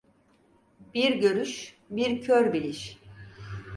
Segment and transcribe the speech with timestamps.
[0.93, 2.99] Bir görüş, bir kör biliş.